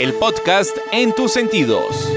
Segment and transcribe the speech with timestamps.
[0.00, 2.10] el podcast en tus sentidos.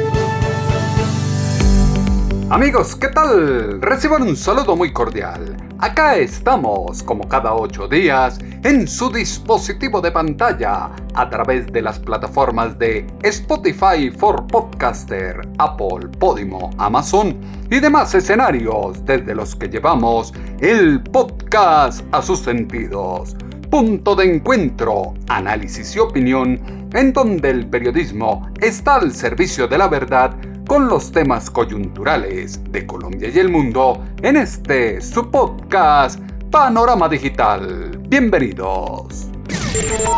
[2.50, 3.82] Amigos, ¿qué tal?
[3.82, 5.58] Reciban un saludo muy cordial.
[5.80, 12.00] Acá estamos, como cada ocho días, en su dispositivo de pantalla, a través de las
[12.00, 17.38] plataformas de Spotify for Podcaster, Apple, Podimo, Amazon
[17.70, 20.32] y demás escenarios desde los que llevamos
[20.62, 23.36] el podcast a sus sentidos.
[23.74, 26.62] Punto de encuentro, análisis y opinión,
[26.94, 30.36] en donde el periodismo está al servicio de la verdad
[30.68, 36.20] con los temas coyunturales de Colombia y el mundo en este su podcast
[36.52, 37.98] Panorama Digital.
[38.08, 39.26] Bienvenidos.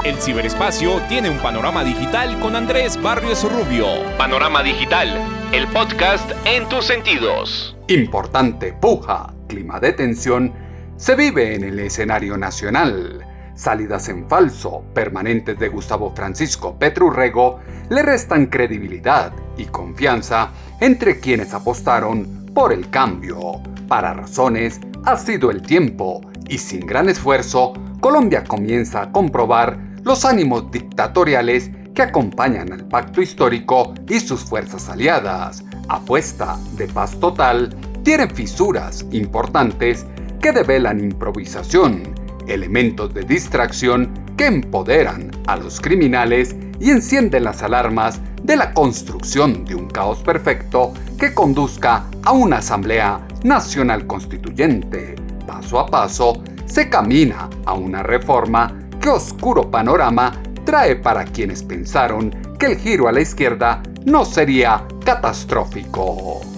[0.03, 3.85] El ciberespacio tiene un panorama digital con Andrés Barrios Rubio.
[4.17, 5.17] Panorama Digital,
[5.53, 7.77] el podcast en tus sentidos.
[7.87, 10.51] Importante puja, clima de tensión,
[10.97, 13.25] se vive en el escenario nacional
[13.55, 21.53] salidas en falso permanentes de Gustavo Francisco Petrurrego le restan credibilidad y confianza entre quienes
[21.53, 23.61] apostaron por el cambio.
[23.87, 30.25] Para razones ha sido el tiempo y sin gran esfuerzo, Colombia comienza a comprobar los
[30.25, 35.63] ánimos dictatoriales que acompañan al pacto histórico y sus fuerzas aliadas.
[35.87, 40.05] Apuesta de paz total, tienen fisuras importantes
[40.41, 42.14] que develan improvisación,
[42.47, 49.65] elementos de distracción que empoderan a los criminales y encienden las alarmas de la construcción
[49.65, 55.15] de un caos perfecto que conduzca a una Asamblea Nacional Constituyente.
[55.47, 62.31] Paso a paso, se camina a una reforma que oscuro panorama trae para quienes pensaron
[62.59, 66.54] que el giro a la izquierda no sería catastrófico.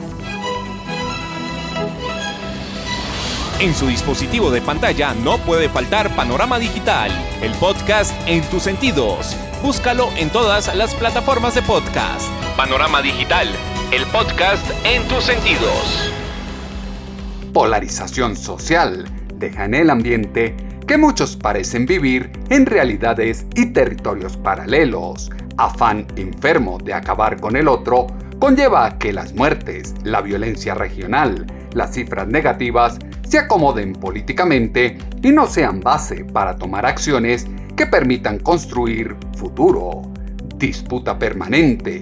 [3.60, 7.10] En su dispositivo de pantalla no puede faltar Panorama Digital,
[7.42, 9.36] el podcast en tus sentidos.
[9.64, 12.30] Búscalo en todas las plataformas de podcast.
[12.56, 13.48] Panorama Digital,
[13.92, 16.14] el podcast en tus sentidos.
[17.52, 25.32] Polarización social deja en el ambiente que muchos parecen vivir en realidades y territorios paralelos.
[25.58, 28.06] Afán enfermo de acabar con el otro
[28.38, 35.48] conlleva que las muertes, la violencia regional, las cifras negativas se acomoden políticamente y no
[35.48, 37.46] sean base para tomar acciones
[37.76, 40.04] que permitan construir futuro.
[40.56, 42.02] Disputa permanente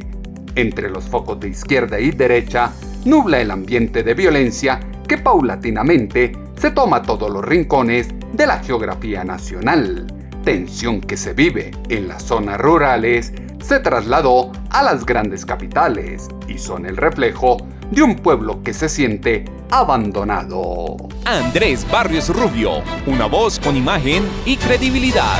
[0.55, 2.71] entre los focos de izquierda y derecha
[3.05, 9.23] nubla el ambiente de violencia que paulatinamente se toma todos los rincones de la geografía
[9.23, 10.07] nacional.
[10.43, 16.59] Tensión que se vive en las zonas rurales se trasladó a las grandes capitales y
[16.59, 17.57] son el reflejo
[17.91, 20.97] de un pueblo que se siente abandonado.
[21.25, 25.39] Andrés Barrios Rubio, una voz con imagen y credibilidad.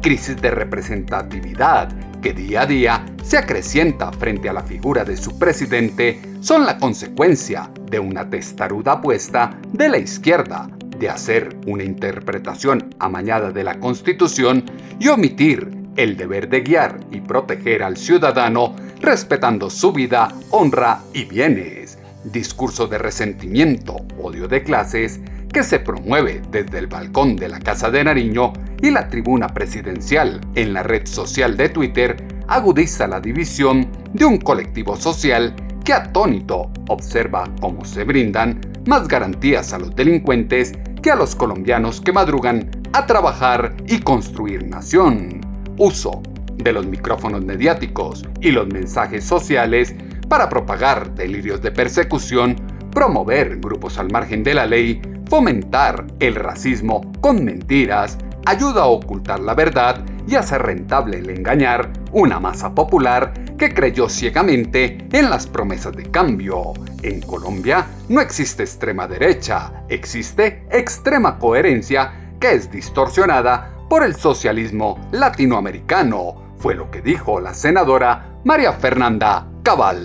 [0.00, 1.88] Crisis de representatividad
[2.20, 6.78] que día a día se acrecienta frente a la figura de su presidente son la
[6.78, 10.68] consecuencia de una testaruda apuesta de la izquierda
[10.98, 14.64] de hacer una interpretación amañada de la Constitución
[14.98, 18.74] y omitir el deber de guiar y proteger al ciudadano
[19.06, 21.96] respetando su vida, honra y bienes.
[22.24, 25.20] Discurso de resentimiento, odio de clases,
[25.52, 28.52] que se promueve desde el balcón de la Casa de Nariño
[28.82, 32.16] y la tribuna presidencial en la red social de Twitter,
[32.48, 39.72] agudiza la división de un colectivo social que atónito observa cómo se brindan más garantías
[39.72, 45.42] a los delincuentes que a los colombianos que madrugan a trabajar y construir nación.
[45.78, 46.22] Uso
[46.66, 49.94] de los micrófonos mediáticos y los mensajes sociales
[50.28, 52.56] para propagar delirios de persecución,
[52.90, 59.38] promover grupos al margen de la ley, fomentar el racismo con mentiras, ayuda a ocultar
[59.38, 65.46] la verdad y hacer rentable el engañar una masa popular que creyó ciegamente en las
[65.46, 66.72] promesas de cambio.
[67.04, 75.08] En Colombia no existe extrema derecha, existe extrema coherencia que es distorsionada por el socialismo
[75.12, 80.00] latinoamericano fue lo que dijo la senadora María Fernanda Cabal.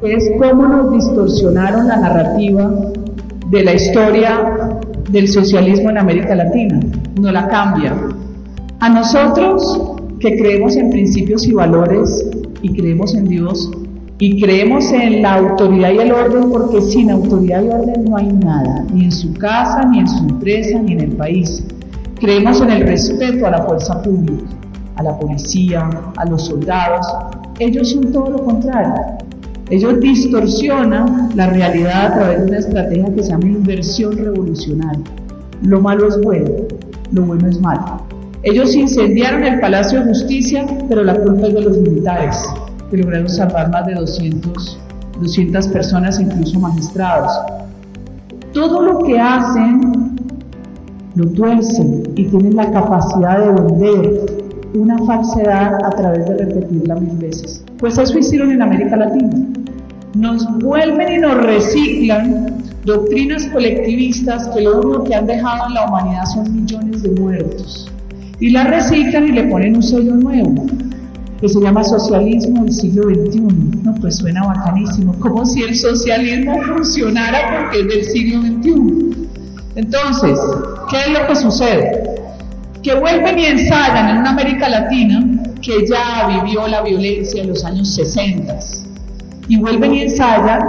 [0.00, 2.70] Es cómo nos distorsionaron la narrativa
[3.48, 4.78] de la historia
[5.10, 6.78] del socialismo en América Latina.
[7.20, 7.96] No la cambia.
[8.78, 12.30] A nosotros, que creemos en principios y valores
[12.62, 13.68] y creemos en Dios
[14.20, 18.32] y creemos en la autoridad y el orden porque sin autoridad y orden no hay
[18.34, 21.64] nada, ni en su casa, ni en su empresa, ni en el país.
[22.20, 24.44] Creemos en el respeto a la fuerza pública,
[24.98, 27.06] a la policía, a los soldados.
[27.58, 28.94] Ellos son todo lo contrario.
[29.70, 35.04] Ellos distorsionan la realidad a través de una estrategia que se llama inversión revolucionaria.
[35.62, 36.50] Lo malo es bueno,
[37.12, 38.02] lo bueno es malo.
[38.42, 42.36] Ellos incendiaron el Palacio de Justicia, pero la culpa es de los militares
[42.90, 44.80] que lograron salvar más de 200,
[45.20, 47.32] 200 personas, incluso magistrados.
[48.52, 50.16] Todo lo que hacen
[51.14, 54.37] lo tuercen y tienen la capacidad de vender
[54.74, 57.64] una falsedad a través de repetirla mil veces.
[57.78, 59.30] Pues eso hicieron en América Latina.
[60.14, 65.86] Nos vuelven y nos reciclan doctrinas colectivistas que lo único que han dejado en la
[65.86, 67.90] humanidad son millones de muertos.
[68.40, 70.66] Y la reciclan y le ponen un sello nuevo
[71.40, 73.40] que se llama socialismo del siglo XXI.
[73.82, 79.28] No, pues suena bacanísimo, como si el socialismo funcionara porque es del siglo XXI.
[79.76, 80.38] Entonces,
[80.90, 82.17] ¿qué es lo que sucede?
[82.88, 85.22] Que vuelven y ensayan en una América Latina
[85.60, 88.58] que ya vivió la violencia en los años 60
[89.46, 90.62] y vuelven y ensayan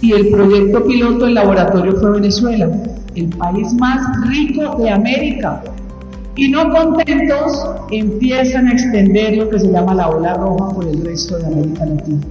[0.00, 2.68] y el proyecto piloto del laboratorio fue Venezuela,
[3.14, 5.62] el país más rico de América,
[6.34, 11.04] y no contentos, empiezan a extender lo que se llama la ola roja por el
[11.04, 12.26] resto de América Latina.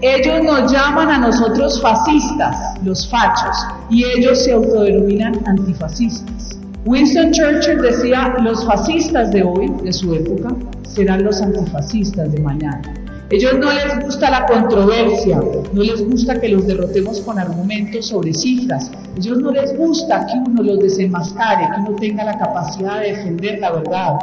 [0.00, 3.58] Ellos nos llaman a nosotros fascistas, los fachos,
[3.90, 6.55] y ellos se autodenominan antifascistas.
[6.86, 10.54] Winston Churchill decía, los fascistas de hoy, de su época,
[10.84, 12.94] serán los antifascistas de mañana.
[13.28, 15.40] Ellos no les gusta la controversia,
[15.72, 20.38] no les gusta que los derrotemos con argumentos sobre cifras, ellos no les gusta que
[20.48, 24.14] uno los desenmascare, que uno tenga la capacidad de defender la verdad.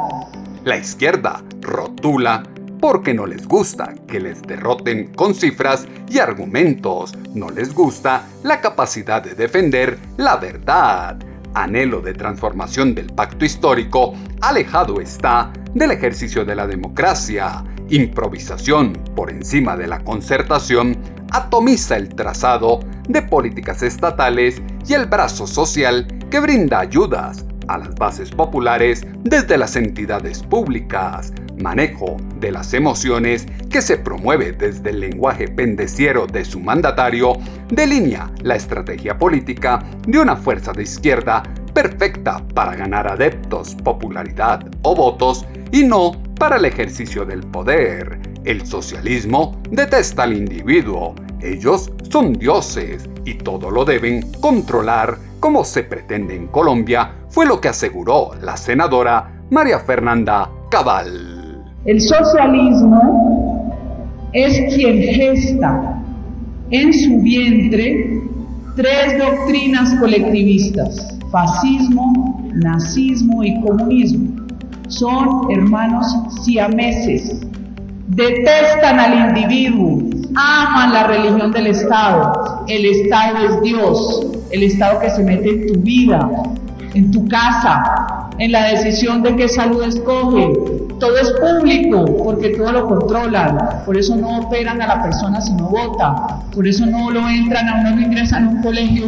[0.64, 2.44] La izquierda rotula
[2.80, 8.62] porque no les gusta que les derroten con cifras y argumentos, no les gusta la
[8.62, 11.18] capacidad de defender la verdad.
[11.54, 17.64] Anhelo de transformación del pacto histórico alejado está del ejercicio de la democracia.
[17.90, 20.96] Improvisación por encima de la concertación,
[21.30, 27.94] atomiza el trazado de políticas estatales y el brazo social que brinda ayudas a las
[27.94, 35.00] bases populares desde las entidades públicas, manejo de las emociones que se promueve desde el
[35.00, 37.34] lenguaje pendeciero de su mandatario,
[37.68, 41.42] delinea la estrategia política de una fuerza de izquierda
[41.72, 48.18] perfecta para ganar adeptos, popularidad o votos y no para el ejercicio del poder.
[48.44, 51.14] El socialismo detesta al individuo.
[51.40, 57.60] Ellos son dioses y todo lo deben controlar como se pretende en Colombia, fue lo
[57.60, 61.33] que aseguró la senadora María Fernanda Cabal.
[61.84, 63.72] El socialismo
[64.32, 66.02] es quien gesta
[66.70, 68.22] en su vientre
[68.74, 74.44] tres doctrinas colectivistas, fascismo, nazismo y comunismo
[74.88, 76.06] son hermanos
[76.42, 77.40] siameses.
[78.08, 79.98] Detestan al individuo,
[80.36, 82.64] aman la religión del Estado.
[82.68, 86.30] El Estado es Dios, el Estado que se mete en tu vida,
[86.94, 90.52] en tu casa, en la decisión de qué salud escoge.
[90.98, 93.58] Todo es público porque todo lo controlan.
[93.84, 96.40] Por eso no operan a la persona si no vota.
[96.54, 99.06] Por eso no lo entran a uno, no ingresan a un colegio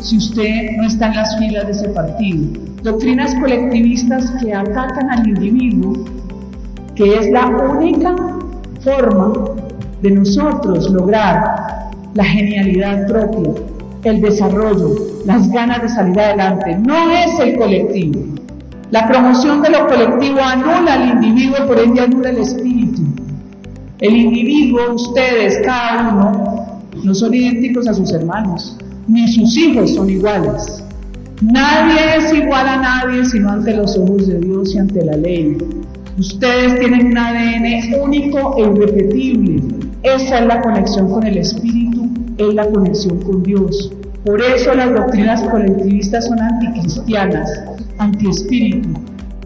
[0.00, 2.60] si usted no está en las filas de ese partido.
[2.82, 6.04] Doctrinas colectivistas que atacan al individuo,
[6.94, 8.14] que es la única
[8.80, 9.32] forma
[10.02, 13.50] de nosotros lograr la genialidad propia,
[14.04, 16.76] el desarrollo, las ganas de salir adelante.
[16.76, 18.33] No es el colectivo.
[18.90, 23.02] La promoción de lo colectivo anula al individuo, por ende anula el espíritu.
[24.00, 28.76] El individuo, ustedes, cada uno, no son idénticos a sus hermanos
[29.08, 30.82] ni sus hijos son iguales.
[31.42, 35.58] Nadie es igual a nadie sino ante los ojos de Dios y ante la ley.
[36.18, 39.62] Ustedes tienen un ADN único e irrepetible.
[40.02, 43.92] Esa es la conexión con el Espíritu, es la conexión con Dios.
[44.24, 47.62] Por eso las doctrinas colectivistas son anticristianas,
[47.98, 48.88] antiespíritu.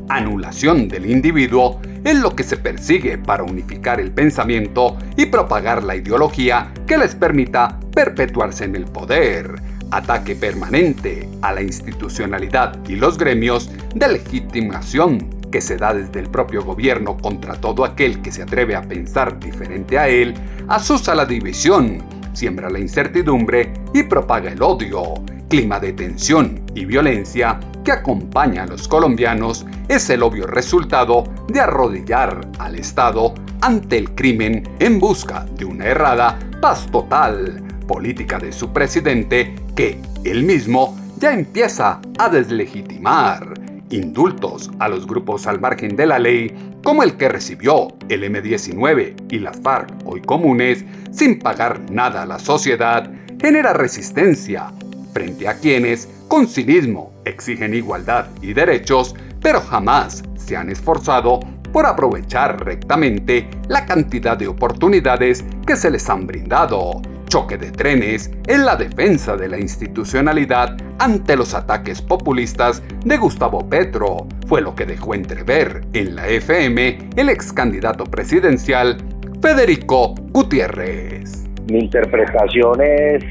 [0.08, 5.97] Anulación del individuo es lo que se persigue para unificar el pensamiento y propagar la
[5.97, 9.61] ideología que les permita perpetuarse en el poder.
[9.90, 16.28] Ataque permanente a la institucionalidad y los gremios de legitimación que se da desde el
[16.28, 20.35] propio gobierno contra todo aquel que se atreve a pensar diferente a él,
[20.68, 22.04] asusa la división,
[22.38, 25.14] siembra la incertidumbre y propaga el odio.
[25.49, 31.61] Clima de tensión y violencia que acompaña a los colombianos es el obvio resultado de
[31.61, 38.52] arrodillar al Estado ante el crimen en busca de una errada paz total, política de
[38.52, 43.54] su presidente que él mismo ya empieza a deslegitimar.
[43.90, 49.14] Indultos a los grupos al margen de la ley, como el que recibió el M19
[49.30, 54.73] y las FARC hoy comunes, sin pagar nada a la sociedad, genera resistencia
[55.12, 61.40] frente a quienes, con cinismo, exigen igualdad y derechos, pero jamás se han esforzado
[61.73, 67.02] por aprovechar rectamente la cantidad de oportunidades que se les han brindado.
[67.28, 73.68] Choque de trenes en la defensa de la institucionalidad ante los ataques populistas de Gustavo
[73.68, 78.97] Petro fue lo que dejó entrever en la FM el ex candidato presidencial
[79.42, 81.47] Federico Gutiérrez.
[81.70, 83.23] Mi interpretación es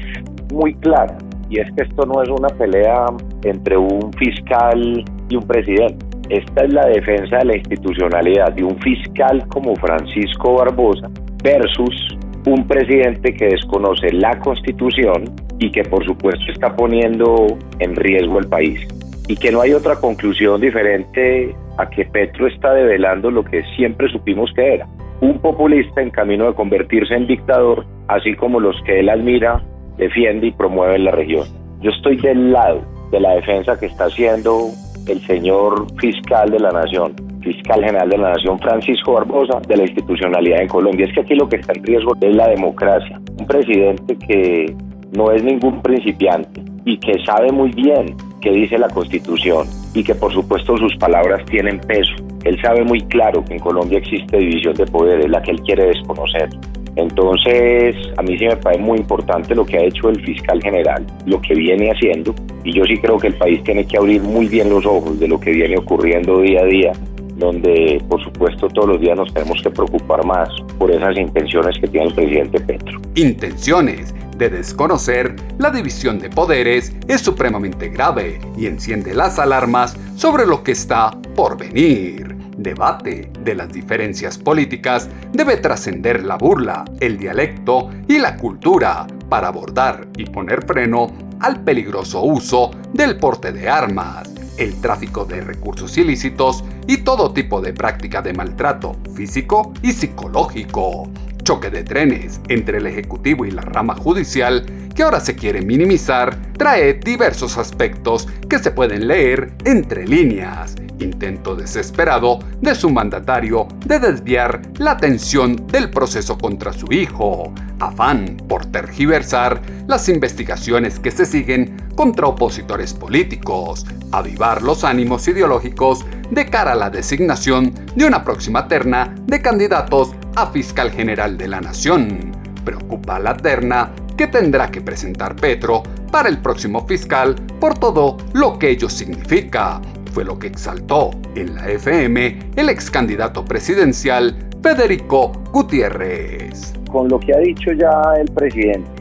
[0.52, 1.18] muy clara
[1.50, 3.06] y es que esto no es una pelea
[3.42, 6.06] entre un fiscal y un presidente.
[6.30, 11.10] Esta es la defensa de la institucionalidad de un fiscal como Francisco Barbosa
[11.42, 15.24] versus un presidente que desconoce la constitución
[15.58, 17.46] y que por supuesto está poniendo
[17.78, 18.80] en riesgo el país.
[19.28, 24.08] Y que no hay otra conclusión diferente a que Petro está develando lo que siempre
[24.10, 24.86] supimos que era,
[25.20, 29.62] un populista en camino de convertirse en dictador, así como los que él admira,
[29.96, 31.46] defiende y promueve en la región.
[31.80, 34.68] Yo estoy del lado de la defensa que está haciendo
[35.06, 39.82] el señor fiscal de la nación, fiscal general de la Nación, Francisco Barbosa, de la
[39.84, 41.06] institucionalidad en Colombia.
[41.06, 43.20] Es que aquí lo que está en riesgo es la democracia.
[43.38, 44.74] Un presidente que
[45.16, 50.14] no es ningún principiante y que sabe muy bien qué dice la Constitución y que
[50.14, 52.14] por supuesto sus palabras tienen peso.
[52.44, 55.86] Él sabe muy claro que en Colombia existe división de poderes, la que él quiere
[55.86, 56.48] desconocer.
[56.96, 61.06] Entonces, a mí sí me parece muy importante lo que ha hecho el fiscal general,
[61.26, 64.48] lo que viene haciendo, y yo sí creo que el país tiene que abrir muy
[64.48, 66.92] bien los ojos de lo que viene ocurriendo día a día
[67.38, 71.88] donde por supuesto todos los días nos tenemos que preocupar más por esas intenciones que
[71.88, 73.00] tiene el presidente Petro.
[73.14, 80.46] Intenciones de desconocer la división de poderes es supremamente grave y enciende las alarmas sobre
[80.46, 82.36] lo que está por venir.
[82.56, 89.48] Debate de las diferencias políticas debe trascender la burla, el dialecto y la cultura para
[89.48, 91.06] abordar y poner freno
[91.38, 97.60] al peligroso uso del porte de armas el tráfico de recursos ilícitos y todo tipo
[97.60, 101.08] de práctica de maltrato físico y psicológico.
[101.42, 106.36] Choque de trenes entre el Ejecutivo y la rama judicial que ahora se quiere minimizar
[106.54, 113.98] trae diversos aspectos que se pueden leer entre líneas intento desesperado de su mandatario de
[113.98, 121.26] desviar la atención del proceso contra su hijo, afán por tergiversar las investigaciones que se
[121.26, 128.22] siguen contra opositores políticos, avivar los ánimos ideológicos de cara a la designación de una
[128.22, 132.30] próxima terna de candidatos a fiscal general de la nación.
[132.64, 138.60] Preocupa la terna que tendrá que presentar Petro para el próximo fiscal por todo lo
[138.60, 145.32] que ello significa, fue lo que exaltó en la FM el ex candidato presidencial Federico
[145.50, 146.74] Gutiérrez.
[146.92, 148.97] Con lo que ha dicho ya el presidente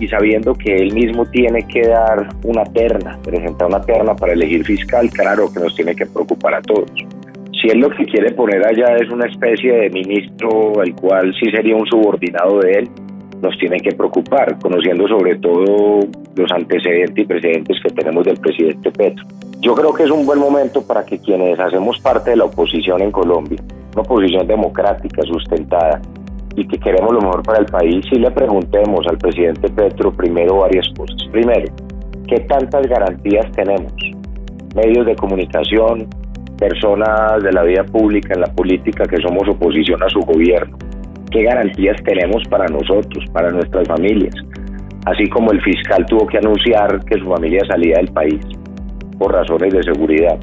[0.00, 4.64] y sabiendo que él mismo tiene que dar una terna, presentar una terna para elegir
[4.64, 6.90] fiscal, claro que nos tiene que preocupar a todos.
[7.60, 11.50] Si él lo que quiere poner allá es una especie de ministro, el cual sí
[11.50, 12.90] sería un subordinado de él,
[13.42, 16.00] nos tiene que preocupar, conociendo sobre todo
[16.36, 19.24] los antecedentes y precedentes que tenemos del presidente Petro.
[19.60, 23.02] Yo creo que es un buen momento para que quienes hacemos parte de la oposición
[23.02, 23.60] en Colombia,
[23.92, 26.00] una oposición democrática, sustentada,
[26.56, 30.58] y que queremos lo mejor para el país, si le preguntemos al presidente Petro primero
[30.58, 31.16] varias cosas.
[31.30, 31.72] Primero,
[32.26, 33.92] ¿qué tantas garantías tenemos?
[34.74, 36.08] Medios de comunicación,
[36.58, 40.76] personas de la vida pública, en la política, que somos oposición a su gobierno.
[41.30, 44.34] ¿Qué garantías tenemos para nosotros, para nuestras familias?
[45.06, 48.40] Así como el fiscal tuvo que anunciar que su familia salía del país
[49.18, 50.38] por razones de seguridad.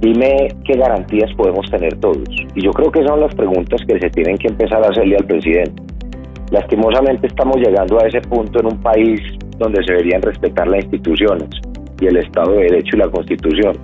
[0.00, 2.28] Dime qué garantías podemos tener todos.
[2.54, 5.26] Y yo creo que son las preguntas que se tienen que empezar a hacerle al
[5.26, 5.82] presidente.
[6.52, 9.20] Lastimosamente estamos llegando a ese punto en un país
[9.58, 11.48] donde se deberían respetar las instituciones
[12.00, 13.76] y el Estado de Derecho y la Constitución.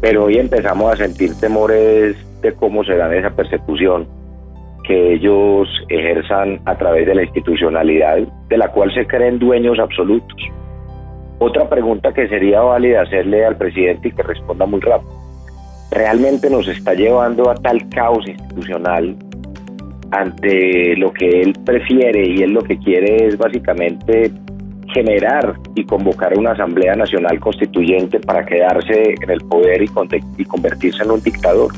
[0.00, 4.08] Pero hoy empezamos a sentir temores de cómo será esa persecución
[4.84, 8.18] que ellos ejerzan a través de la institucionalidad
[8.48, 10.36] de la cual se creen dueños absolutos.
[11.38, 15.21] Otra pregunta que sería válida hacerle al presidente y que responda muy rápido.
[15.92, 19.14] ¿Realmente nos está llevando a tal caos institucional
[20.10, 24.32] ante lo que él prefiere y él lo que quiere es básicamente
[24.94, 31.10] generar y convocar una Asamblea Nacional Constituyente para quedarse en el poder y, convertirse en
[31.10, 31.72] un dictador?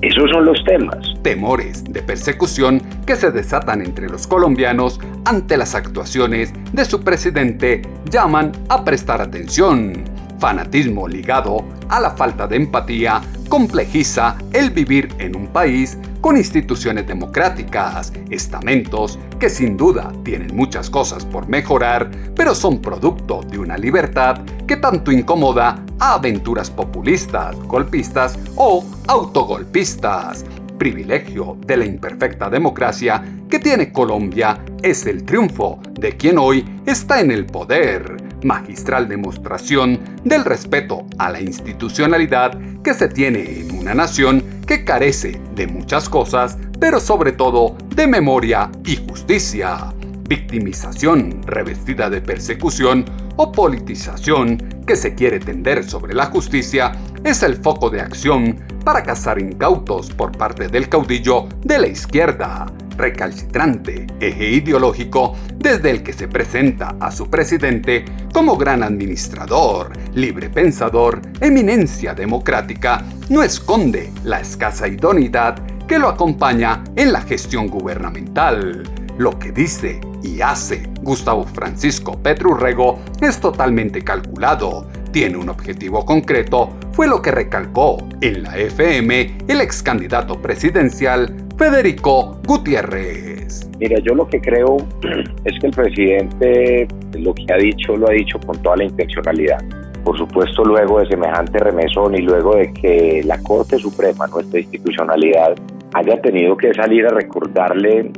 [0.00, 0.98] Esos son los temas.
[1.22, 7.82] Temores de persecución que se desatan entre los colombianos ante las actuaciones de su presidente
[8.08, 10.13] llaman a prestar atención.
[10.38, 17.06] Fanatismo ligado a la falta de empatía complejiza el vivir en un país con instituciones
[17.06, 23.76] democráticas, estamentos que sin duda tienen muchas cosas por mejorar, pero son producto de una
[23.76, 30.44] libertad que tanto incomoda a aventuras populistas, golpistas o autogolpistas.
[30.78, 37.20] Privilegio de la imperfecta democracia que tiene Colombia es el triunfo de quien hoy está
[37.20, 43.94] en el poder magistral demostración del respeto a la institucionalidad que se tiene en una
[43.94, 49.92] nación que carece de muchas cosas, pero sobre todo de memoria y justicia.
[50.28, 53.04] Victimización revestida de persecución
[53.36, 56.92] o politización que se quiere tender sobre la justicia
[57.24, 62.66] es el foco de acción para cazar incautos por parte del caudillo de la izquierda
[62.96, 70.50] recalcitrante eje ideológico desde el que se presenta a su presidente como gran administrador, libre
[70.50, 78.82] pensador, eminencia democrática, no esconde la escasa idoneidad que lo acompaña en la gestión gubernamental.
[79.18, 86.70] Lo que dice y hace Gustavo Francisco Petrurrego es totalmente calculado, tiene un objetivo concreto,
[86.92, 93.70] fue lo que recalcó en la FM el ex candidato presidencial Federico Gutiérrez.
[93.78, 94.76] Mira, yo lo que creo
[95.44, 99.62] es que el presidente lo que ha dicho lo ha dicho con toda la intencionalidad.
[100.04, 105.54] Por supuesto, luego de semejante remesón y luego de que la Corte Suprema, nuestra institucionalidad,
[105.94, 108.10] haya tenido que salir a recordarle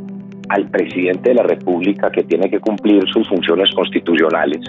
[0.48, 4.60] al presidente de la República que tiene que cumplir sus funciones constitucionales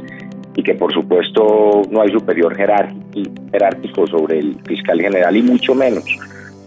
[0.55, 6.03] y que por supuesto no hay superior jerárquico sobre el fiscal general y mucho menos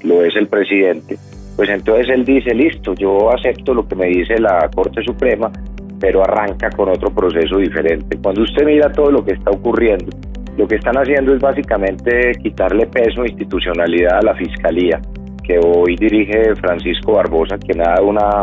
[0.03, 1.19] lo es el presidente
[1.61, 5.53] pues entonces él dice, listo, yo acepto lo que me dice la Corte Suprema,
[6.01, 8.17] pero arranca con otro proceso diferente.
[8.23, 10.07] Cuando usted mira todo lo que está ocurriendo,
[10.57, 15.03] lo que están haciendo es básicamente quitarle peso e institucionalidad a la Fiscalía,
[15.45, 18.41] que hoy dirige Francisco Barbosa, quien ha dado una,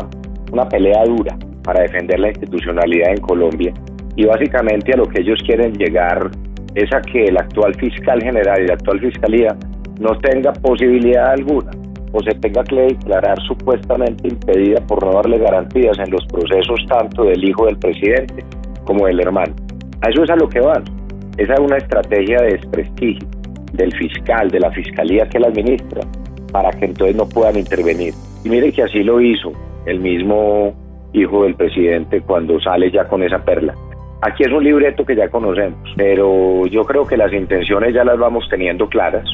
[0.52, 3.74] una pelea dura para defender la institucionalidad en Colombia.
[4.16, 6.30] Y básicamente a lo que ellos quieren llegar
[6.76, 9.58] es a que el actual fiscal general y la actual fiscalía
[10.00, 11.72] no tenga posibilidad alguna
[12.18, 17.26] o se tenga que declarar supuestamente impedida por no darle garantías en los procesos tanto
[17.26, 18.44] del hijo del presidente
[18.86, 19.54] como del hermano.
[20.02, 20.84] A eso es a lo que van.
[21.38, 23.28] Esa es una estrategia de desprestigio
[23.74, 26.02] del fiscal, de la fiscalía que la administra,
[26.52, 28.16] para que entonces no puedan intervenir.
[28.44, 29.52] Y mire que así lo hizo
[29.86, 30.74] el mismo
[31.14, 33.76] hijo del presidente cuando sale ya con esa perla.
[34.22, 38.18] Aquí es un libreto que ya conocemos, pero yo creo que las intenciones ya las
[38.18, 39.28] vamos teniendo claras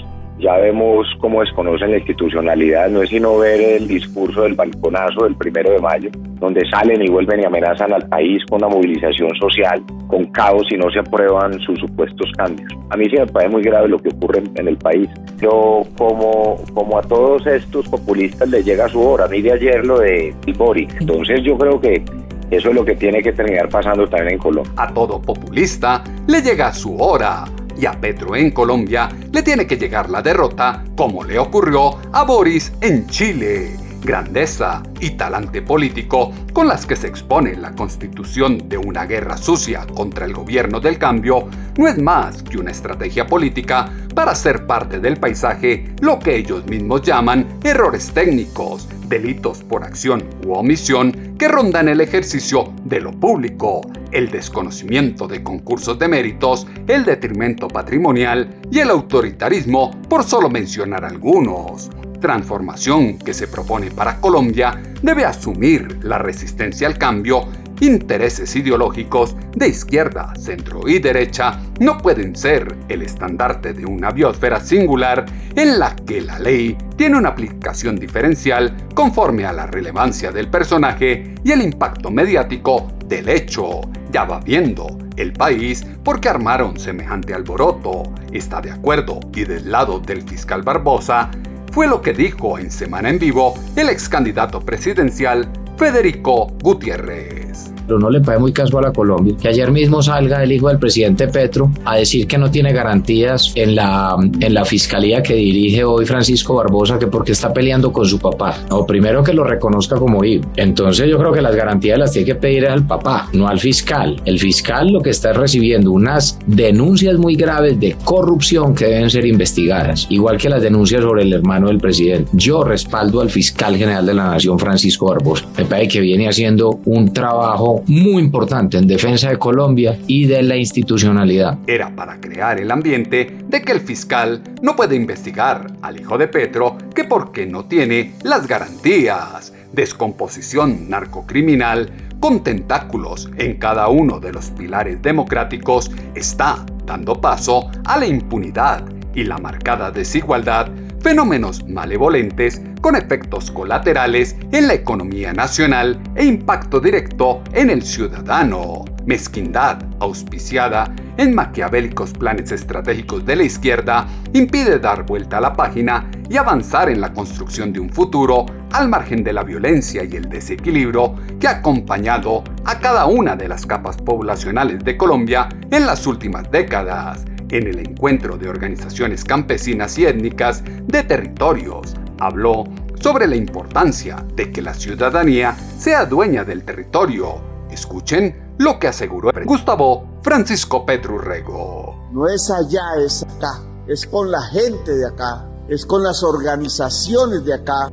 [0.43, 5.36] ya vemos cómo desconocen la institucionalidad, no es sino ver el discurso del balconazo del
[5.36, 9.82] primero de mayo, donde salen y vuelven y amenazan al país con una movilización social,
[10.08, 12.69] con caos y no se aprueban sus supuestos cambios.
[12.89, 15.10] A mí sí me parece muy grave lo que ocurre en el país.
[15.39, 19.86] Yo, como, como a todos estos populistas les llega su hora, a mí de ayer
[19.86, 22.03] lo de Boric, entonces yo creo que
[22.51, 24.71] eso es lo que tiene que terminar pasando también en Colombia.
[24.77, 27.45] A todo populista le llega su hora
[27.78, 32.24] y a Petro en Colombia le tiene que llegar la derrota como le ocurrió a
[32.24, 33.78] Boris en Chile.
[34.04, 39.88] Grandeza y talante político con las que se expone la constitución de una guerra sucia
[39.88, 45.00] contra el gobierno del cambio no es más que una estrategia política para hacer parte
[45.00, 51.48] del paisaje lo que ellos mismos llaman errores técnicos, delitos por acción u omisión que
[51.48, 58.60] rondan el ejercicio de lo público, el desconocimiento de concursos de méritos, el detrimento patrimonial
[58.72, 61.89] y el autoritarismo, por solo mencionar algunos.
[62.19, 67.48] Transformación que se propone para Colombia debe asumir la resistencia al cambio
[67.86, 74.60] intereses ideológicos de izquierda, centro y derecha no pueden ser el estandarte de una biosfera
[74.60, 80.50] singular en la que la ley tiene una aplicación diferencial conforme a la relevancia del
[80.50, 83.82] personaje y el impacto mediático del hecho.
[84.12, 88.04] Ya va viendo el país porque armaron semejante alboroto.
[88.32, 91.32] Está de acuerdo y del lado del fiscal Barbosa
[91.72, 97.73] fue lo que dijo en Semana en Vivo el ex candidato presidencial Federico Gutiérrez.
[97.86, 100.80] Pero no le pague muy casual a Colombia, que ayer mismo salga el hijo del
[100.80, 105.84] presidente Petro a decir que no tiene garantías en la, en la fiscalía que dirige
[105.84, 108.58] hoy Francisco Barbosa, que porque está peleando con su papá.
[108.69, 110.46] O primero que lo reconozca como hijo.
[110.56, 114.22] Entonces yo creo que las garantías las tiene que pedir al papá, no al fiscal.
[114.26, 119.26] El fiscal lo que está recibiendo unas denuncias muy graves de corrupción que deben ser
[119.26, 122.30] investigadas, igual que las denuncias sobre el hermano del presidente.
[122.34, 125.46] Yo respaldo al fiscal general de la Nación, Francisco Barbosa.
[125.58, 130.44] Me parece que viene haciendo un trabajo muy importante en defensa de Colombia y de
[130.44, 131.58] la institucionalidad.
[131.66, 136.28] Era para crear el ambiente de que el fiscal no puede investigar al hijo de
[136.28, 139.54] Petro que porque no tiene las garantías.
[139.72, 147.98] Descomposición narcocriminal con tentáculos en cada uno de los pilares democráticos está dando paso a
[147.98, 150.70] la impunidad y la marcada desigualdad
[151.04, 158.86] fenómenos malevolentes con efectos colaterales en la economía nacional e impacto directo en el ciudadano.
[159.06, 166.10] Mezquindad auspiciada en maquiavélicos planes estratégicos de la izquierda impide dar vuelta a la página
[166.30, 170.30] y avanzar en la construcción de un futuro al margen de la violencia y el
[170.30, 176.08] desequilibrio que ha acompañado a cada una de las capas poblacionales de Colombia en las
[176.08, 177.26] últimas décadas
[177.58, 181.94] en el encuentro de organizaciones campesinas y étnicas de territorios.
[182.20, 182.63] Habló
[183.00, 187.36] sobre la importancia de que la ciudadanía sea dueña del territorio.
[187.70, 192.10] Escuchen lo que aseguró Gustavo Francisco Petrurrego.
[192.12, 193.62] No es allá, es acá.
[193.88, 195.46] Es con la gente de acá.
[195.68, 197.92] Es con las organizaciones de acá.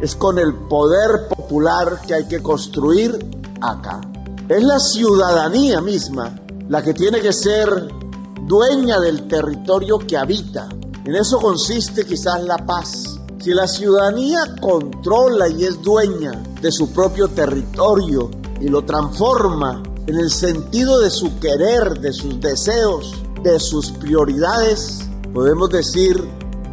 [0.00, 3.18] Es con el poder popular que hay que construir
[3.60, 4.00] acá.
[4.48, 6.34] Es la ciudadanía misma
[6.68, 7.88] la que tiene que ser
[8.48, 10.68] dueña del territorio que habita.
[11.04, 13.20] En eso consiste quizás la paz.
[13.38, 18.30] Si la ciudadanía controla y es dueña de su propio territorio
[18.60, 25.06] y lo transforma en el sentido de su querer, de sus deseos, de sus prioridades,
[25.34, 26.16] podemos decir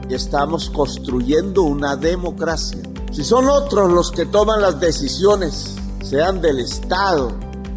[0.08, 2.82] que estamos construyendo una democracia.
[3.12, 7.32] Si son otros los que toman las decisiones, sean del Estado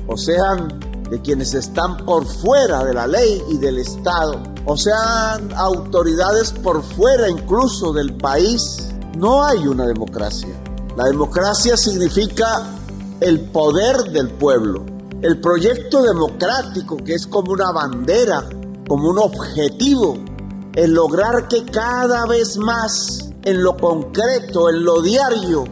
[0.07, 5.53] o sean de quienes están por fuera de la ley y del Estado, o sean
[5.57, 10.55] autoridades por fuera incluso del país, no hay una democracia.
[10.97, 12.67] La democracia significa
[13.21, 14.85] el poder del pueblo,
[15.23, 18.49] el proyecto democrático que es como una bandera,
[18.87, 20.19] como un objetivo,
[20.75, 25.65] el lograr que cada vez más en lo concreto, en lo diario,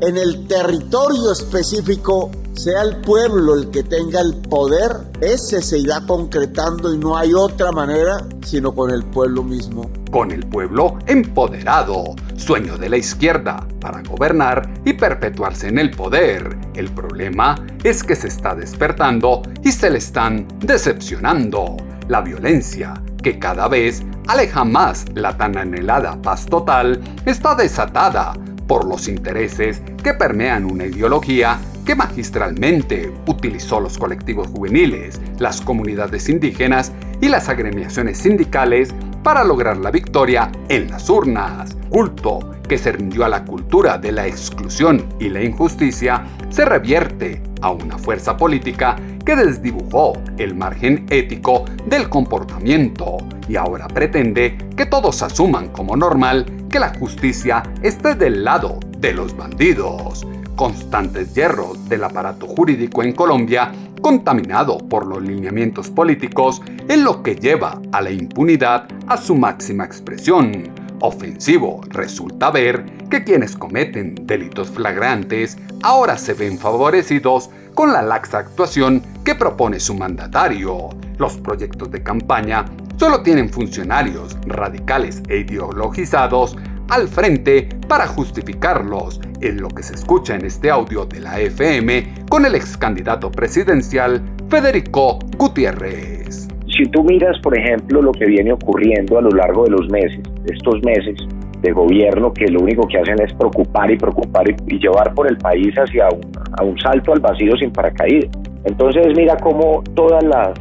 [0.00, 6.00] en el territorio específico, sea el pueblo el que tenga el poder, ese se irá
[6.06, 9.90] concretando y no hay otra manera sino con el pueblo mismo.
[10.10, 16.56] Con el pueblo empoderado, sueño de la izquierda para gobernar y perpetuarse en el poder.
[16.74, 21.76] El problema es que se está despertando y se le están decepcionando.
[22.08, 28.34] La violencia, que cada vez aleja más la tan anhelada paz total, está desatada
[28.68, 36.28] por los intereses que permean una ideología que magistralmente utilizó los colectivos juveniles, las comunidades
[36.28, 41.76] indígenas y las agremiaciones sindicales para lograr la victoria en las urnas.
[41.90, 47.42] Culto que se rindió a la cultura de la exclusión y la injusticia se revierte
[47.60, 53.18] a una fuerza política que desdibujó el margen ético del comportamiento
[53.48, 59.12] y ahora pretende que todos asuman como normal que la justicia esté del lado de
[59.12, 67.04] los bandidos constantes hierros del aparato jurídico en Colombia, contaminado por los lineamientos políticos, en
[67.04, 70.70] lo que lleva a la impunidad a su máxima expresión.
[71.00, 78.38] Ofensivo resulta ver que quienes cometen delitos flagrantes ahora se ven favorecidos con la laxa
[78.38, 80.90] actuación que propone su mandatario.
[81.18, 82.64] Los proyectos de campaña
[82.96, 86.56] solo tienen funcionarios radicales e ideologizados
[86.88, 92.26] al frente para justificarlos, en lo que se escucha en este audio de la FM
[92.28, 96.48] con el ex candidato presidencial Federico Gutiérrez.
[96.76, 100.20] Si tú miras, por ejemplo, lo que viene ocurriendo a lo largo de los meses,
[100.46, 101.16] estos meses
[101.62, 105.38] de gobierno que lo único que hacen es preocupar y preocupar y, llevar por el
[105.38, 106.20] país hacia un,
[106.58, 108.30] a un salto al vacío sin paracaídas.
[108.64, 110.52] Entonces mira cómo todas las,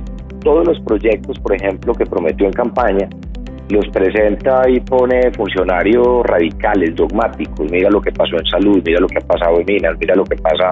[0.43, 3.09] todos los proyectos, por ejemplo, que prometió en campaña,
[3.73, 7.69] los presenta y pone funcionarios radicales, dogmáticos.
[7.71, 10.23] Mira lo que pasó en salud, mira lo que ha pasado en Minas, mira lo
[10.23, 10.71] que pasa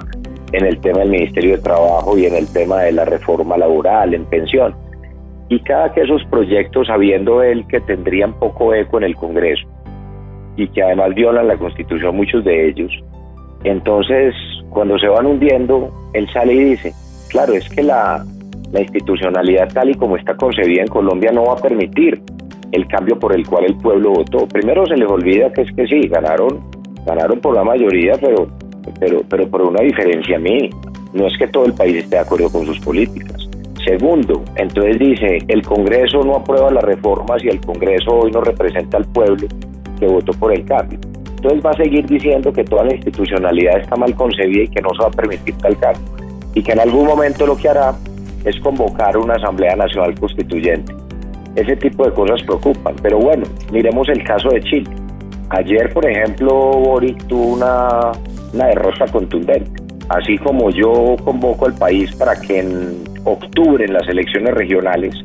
[0.54, 4.14] en el tema del Ministerio de Trabajo y en el tema de la reforma laboral,
[4.14, 4.76] en pensión.
[5.50, 9.68] Y cada que esos proyectos, sabiendo él que tendrían poco eco en el Congreso
[10.56, 12.92] y que además violan la Constitución muchos de ellos,
[13.64, 14.34] entonces
[14.70, 16.94] cuando se van hundiendo, él sale y dice,
[17.32, 18.26] Claro, es que la,
[18.72, 22.22] la institucionalidad tal y como está concebida en Colombia no va a permitir
[22.72, 24.48] el cambio por el cual el pueblo votó.
[24.48, 26.60] Primero se les olvida que es que sí, ganaron,
[27.06, 28.48] ganaron por la mayoría, pero,
[29.00, 30.78] pero, pero por una diferencia mínima.
[31.14, 33.50] No es que todo el país esté de acuerdo con sus políticas.
[33.86, 38.98] Segundo, entonces dice, el Congreso no aprueba las reformas y el Congreso hoy no representa
[38.98, 39.48] al pueblo
[40.00, 41.00] que votó por el cambio.
[41.36, 44.90] Entonces va a seguir diciendo que toda la institucionalidad está mal concebida y que no
[44.90, 46.04] se va a permitir tal cambio.
[46.54, 47.96] Y que en algún momento lo que hará
[48.46, 50.94] es convocar una Asamblea Nacional Constituyente.
[51.56, 52.96] Ese tipo de cosas preocupan.
[53.02, 54.90] Pero bueno, miremos el caso de Chile.
[55.50, 58.12] Ayer, por ejemplo, Boric tuvo una,
[58.54, 59.72] una derrota contundente.
[60.10, 65.16] Así como yo convoco al país para que en octubre, en las elecciones regionales,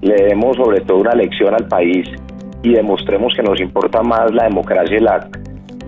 [0.00, 2.08] le demos sobre todo una lección al país
[2.62, 5.28] y demostremos que nos importa más la democracia y, la,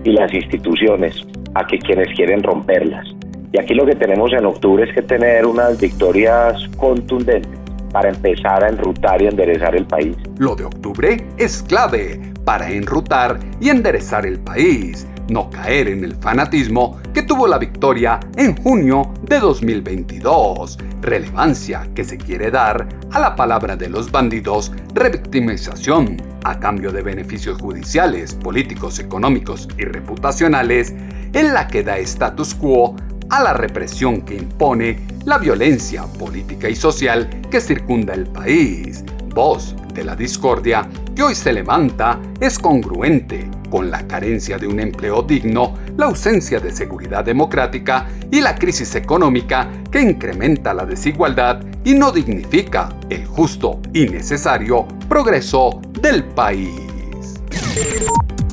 [0.03, 3.07] y las instituciones a que quienes quieren romperlas.
[3.51, 7.64] Y aquí lo que tenemos en octubre es que tener unas victorias contundentes
[7.95, 10.17] para empezar a enrutar y enderezar el país.
[10.37, 16.13] Lo de octubre es clave para enrutar y enderezar el país, no caer en el
[16.17, 23.19] fanatismo que tuvo la victoria en junio de 2022, relevancia que se quiere dar a
[23.21, 30.93] la palabra de los bandidos, revictimización a cambio de beneficios judiciales, políticos, económicos y reputacionales,
[31.31, 32.97] en la que da status quo
[33.29, 39.03] a la represión que impone la violencia política y social que circunda el país.
[39.33, 44.79] Voz de la discordia que hoy se levanta es congruente con la carencia de un
[44.79, 51.61] empleo digno, la ausencia de seguridad democrática y la crisis económica que incrementa la desigualdad
[51.83, 56.71] y no dignifica el justo y necesario progreso del país.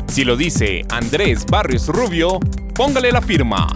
[0.09, 2.39] Si lo dice Andrés Barrios Rubio,
[2.75, 3.69] póngale la firma.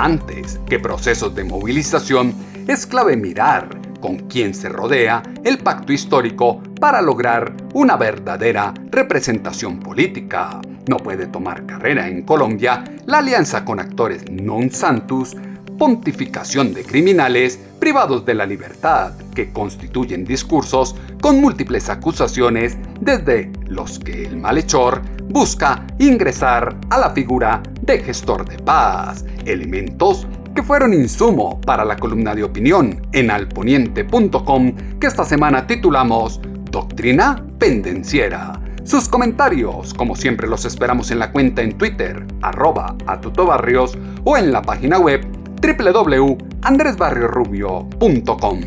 [0.00, 2.32] Antes que procesos de movilización,
[2.66, 3.68] es clave mirar
[4.00, 10.62] con quién se rodea el pacto histórico para lograr una verdadera representación política.
[10.88, 15.36] No puede tomar carrera en Colombia la alianza con actores non santus,
[15.80, 23.98] pontificación de criminales privados de la libertad, que constituyen discursos con múltiples acusaciones desde los
[23.98, 30.92] que el malhechor busca ingresar a la figura de gestor de paz, elementos que fueron
[30.92, 38.60] insumo para la columna de opinión en alponiente.com que esta semana titulamos Doctrina Pendenciera.
[38.84, 44.52] Sus comentarios, como siempre, los esperamos en la cuenta en Twitter, arroba atutobarrios, o en
[44.52, 48.60] la página web www.andresbarriosrubio.com.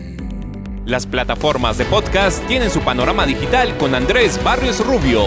[0.86, 5.24] Las plataformas de podcast tienen su panorama digital con Andrés Barrios Rubio.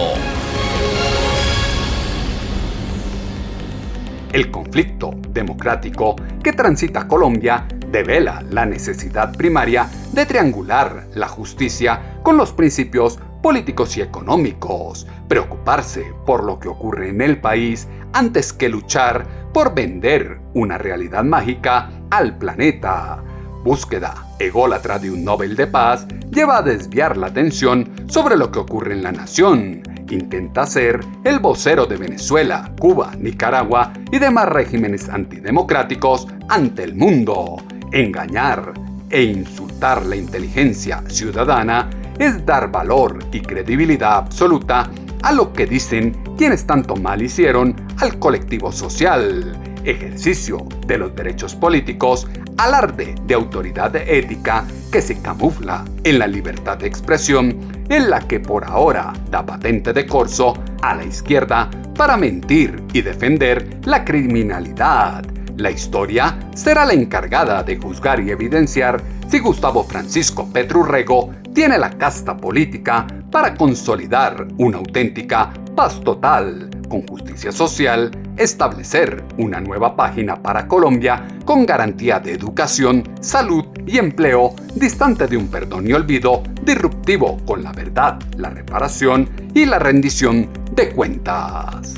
[4.31, 12.37] El conflicto democrático que transita Colombia devela la necesidad primaria de triangular la justicia con
[12.37, 18.69] los principios políticos y económicos, preocuparse por lo que ocurre en el país antes que
[18.69, 23.23] luchar por vender una realidad mágica al planeta.
[23.63, 28.59] Búsqueda ególatra de un Nobel de Paz lleva a desviar la atención sobre lo que
[28.59, 29.81] ocurre en la nación
[30.13, 37.57] intenta ser el vocero de Venezuela, Cuba, Nicaragua y demás regímenes antidemocráticos ante el mundo.
[37.91, 38.73] Engañar
[39.09, 41.89] e insultar la inteligencia ciudadana
[42.19, 44.89] es dar valor y credibilidad absoluta
[45.23, 51.55] a lo que dicen quienes tanto mal hicieron al colectivo social, ejercicio de los derechos
[51.55, 52.27] políticos,
[52.57, 57.57] alarde de autoridad ética que se camufla en la libertad de expresión
[57.89, 63.01] en la que por ahora da patente de corso a la izquierda para mentir y
[63.01, 65.25] defender la criminalidad.
[65.57, 71.89] La historia será la encargada de juzgar y evidenciar si Gustavo Francisco Petrurrego tiene la
[71.89, 80.41] casta política para consolidar una auténtica paz total con justicia social, establecer una nueva página
[80.41, 86.43] para Colombia con garantía de educación, salud y empleo, distante de un perdón y olvido,
[86.63, 91.95] disruptivo con la verdad, la reparación y la rendición de cuentas.